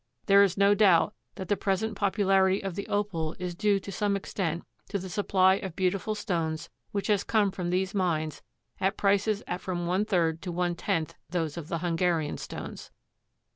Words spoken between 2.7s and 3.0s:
the